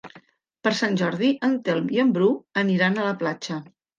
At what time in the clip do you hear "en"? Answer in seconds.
1.49-1.53, 2.05-2.15